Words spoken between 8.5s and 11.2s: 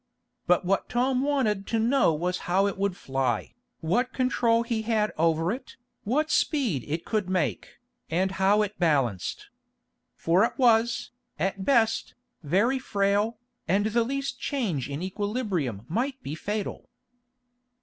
it balanced. For it was,